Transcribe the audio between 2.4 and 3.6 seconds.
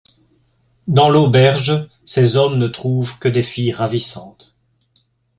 ne trouvent que des